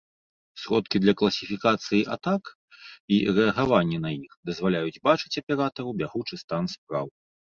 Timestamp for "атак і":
2.15-3.19